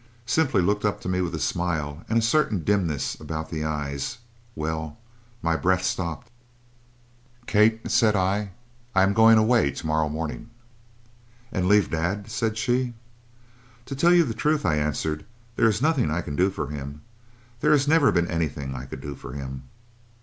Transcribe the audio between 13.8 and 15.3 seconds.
"'To tell you the truth,' I answered,